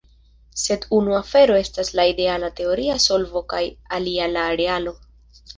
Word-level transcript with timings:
Sed 0.59 0.87
unu 0.99 1.13
afero 1.17 1.57
estas 1.65 1.93
la 1.99 2.07
ideala 2.13 2.51
teoria 2.61 2.97
solvo 3.07 3.47
kaj 3.55 3.63
alia 3.99 4.31
la 4.33 4.51
realo. 4.65 4.97